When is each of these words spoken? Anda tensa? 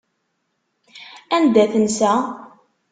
Anda 1.35 1.63
tensa? 1.73 2.11